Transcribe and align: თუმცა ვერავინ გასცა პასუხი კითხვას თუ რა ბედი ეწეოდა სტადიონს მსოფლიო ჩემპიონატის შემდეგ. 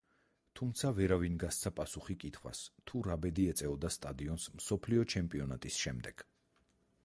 თუმცა 0.59 0.89
ვერავინ 0.99 1.35
გასცა 1.43 1.71
პასუხი 1.79 2.15
კითხვას 2.23 2.61
თუ 2.91 3.03
რა 3.09 3.17
ბედი 3.27 3.47
ეწეოდა 3.53 3.91
სტადიონს 3.99 4.49
მსოფლიო 4.57 5.07
ჩემპიონატის 5.15 5.83
შემდეგ. 5.85 6.25